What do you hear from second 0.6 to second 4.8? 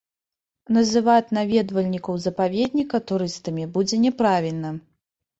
Называць наведвальнікаў запаведніка турыстамі будзе няправільна.